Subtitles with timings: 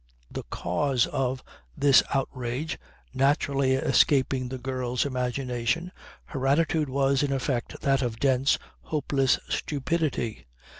[0.31, 1.43] The cause of
[1.77, 2.79] this outrage
[3.13, 5.91] naturally escaping the girl's imagination
[6.25, 10.47] her attitude was in effect that of dense, hopeless stupidity.